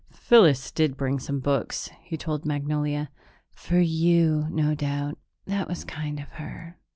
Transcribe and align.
"Phyllis 0.15 0.71
did 0.71 0.97
bring 0.97 1.19
some 1.19 1.39
books," 1.39 1.91
he 2.01 2.17
told 2.17 2.43
Magnolia. 2.43 3.11
"For 3.53 3.77
you, 3.79 4.47
no 4.49 4.73
doubt. 4.73 5.19
That 5.45 5.67
was 5.67 5.83
kind 5.85 6.19
of 6.19 6.29
her. 6.31 6.79